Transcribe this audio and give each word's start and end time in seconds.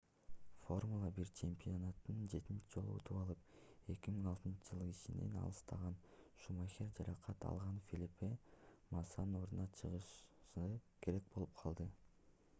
формула-1 0.67 1.27
чемпионатын 1.39 2.21
7 2.29 2.47
жолу 2.75 2.93
утуп 2.99 3.17
алып 3.23 3.43
2006-ж 3.89 4.87
ишинен 4.93 5.35
алыстаган 5.41 5.97
шумахер 6.45 6.89
жаракат 7.01 7.45
алган 7.51 7.77
фелипе 7.91 8.31
массанын 8.97 9.37
ордуна 9.43 9.67
чыгышы 9.83 10.73
керек 11.07 11.31
болуп 11.37 11.55
калды 11.63 11.89